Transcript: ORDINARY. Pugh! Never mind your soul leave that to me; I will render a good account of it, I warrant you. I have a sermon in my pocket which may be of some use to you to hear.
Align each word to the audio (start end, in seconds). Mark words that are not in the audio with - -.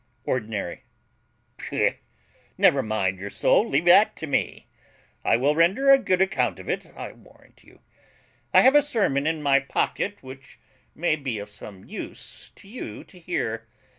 ORDINARY. 0.25 0.83
Pugh! 1.57 1.93
Never 2.57 2.81
mind 2.81 3.19
your 3.19 3.29
soul 3.29 3.69
leave 3.69 3.85
that 3.85 4.15
to 4.15 4.25
me; 4.25 4.67
I 5.23 5.37
will 5.37 5.53
render 5.53 5.91
a 5.91 5.99
good 5.99 6.23
account 6.23 6.57
of 6.59 6.67
it, 6.67 6.87
I 6.97 7.11
warrant 7.11 7.63
you. 7.63 7.81
I 8.51 8.61
have 8.61 8.73
a 8.73 8.81
sermon 8.81 9.27
in 9.27 9.43
my 9.43 9.59
pocket 9.59 10.23
which 10.23 10.57
may 10.95 11.15
be 11.15 11.37
of 11.37 11.51
some 11.51 11.85
use 11.85 12.51
to 12.55 12.67
you 12.67 13.03
to 13.03 13.19
hear. 13.19 13.67